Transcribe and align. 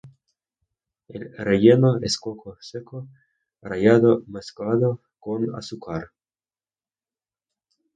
El 1.09 1.31
relleno 1.37 1.99
es 2.01 2.17
coco 2.17 2.57
seco 2.59 3.07
rallado 3.61 4.23
mezclado 4.25 4.99
con 5.19 5.55
azúcar. 5.55 6.09